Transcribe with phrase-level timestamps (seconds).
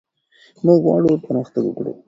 [0.65, 1.93] موږ غواړو پرمختګ وکړو.